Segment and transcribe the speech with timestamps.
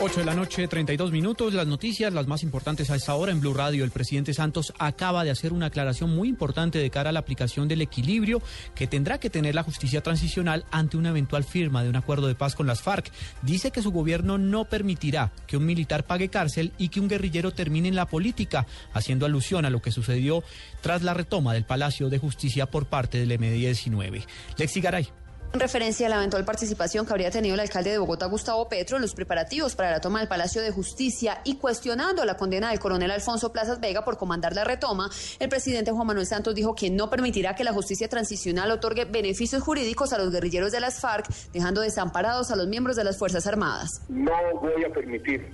[0.00, 1.54] 8 de la noche, 32 minutos.
[1.54, 3.82] Las noticias, las más importantes a esta hora en Blue Radio.
[3.82, 7.66] El presidente Santos acaba de hacer una aclaración muy importante de cara a la aplicación
[7.66, 8.40] del equilibrio
[8.76, 12.36] que tendrá que tener la justicia transicional ante una eventual firma de un acuerdo de
[12.36, 13.10] paz con las FARC.
[13.42, 17.50] Dice que su gobierno no permitirá que un militar pague cárcel y que un guerrillero
[17.50, 20.44] termine en la política, haciendo alusión a lo que sucedió
[20.80, 24.24] tras la retoma del Palacio de Justicia por parte del M19.
[24.58, 25.08] Lexi Garay.
[25.50, 28.96] En referencia a la eventual participación que habría tenido el alcalde de Bogotá, Gustavo Petro,
[28.96, 32.78] en los preparativos para la toma del Palacio de Justicia y cuestionando la condena del
[32.78, 35.08] coronel Alfonso Plazas Vega por comandar la retoma,
[35.40, 39.62] el presidente Juan Manuel Santos dijo que no permitirá que la justicia transicional otorgue beneficios
[39.62, 43.46] jurídicos a los guerrilleros de las FARC, dejando desamparados a los miembros de las Fuerzas
[43.46, 44.02] Armadas.
[44.10, 45.48] No voy a permitir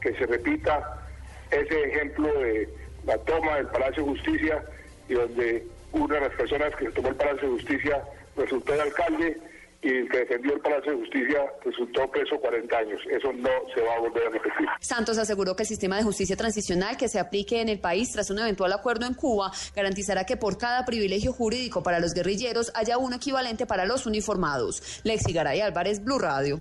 [0.00, 1.02] que se repita
[1.50, 2.68] ese ejemplo de
[3.04, 4.64] la toma del Palacio de Justicia
[5.06, 8.02] y donde una de las personas que tomó el Palacio de Justicia
[8.36, 9.40] resultó el alcalde
[9.82, 13.00] y el que defendió el Palacio de Justicia resultó preso 40 años.
[13.10, 14.66] Eso no se va a volver a repetir.
[14.80, 18.30] Santos aseguró que el sistema de justicia transicional que se aplique en el país tras
[18.30, 22.96] un eventual acuerdo en Cuba garantizará que por cada privilegio jurídico para los guerrilleros haya
[22.98, 25.02] uno equivalente para los uniformados.
[25.04, 26.58] Lexi Garay Álvarez, Blue Radio.